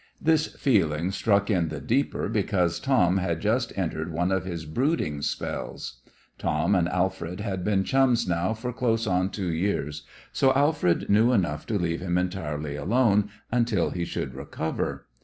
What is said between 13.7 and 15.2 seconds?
he should recover.